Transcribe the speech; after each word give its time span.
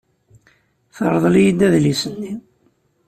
Terḍel-iyi-d 0.95 1.61
adlis-nni. 1.67 2.33